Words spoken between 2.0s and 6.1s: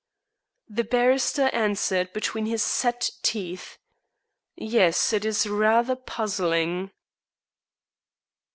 between his set teeth: "Yes, it is rather